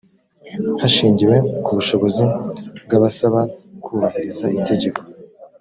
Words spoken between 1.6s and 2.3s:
ku bushobozi